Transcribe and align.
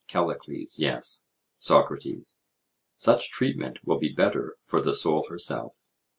CALLICLES: 0.07 0.79
Yes. 0.79 1.25
SOCRATES: 1.59 2.39
Such 2.97 3.29
treatment 3.29 3.85
will 3.85 3.99
be 3.99 4.11
better 4.11 4.57
for 4.63 4.81
the 4.81 4.95
soul 4.95 5.27
herself? 5.29 5.75